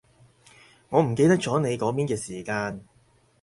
[0.89, 2.83] 我唔記得咗你嗰邊嘅時間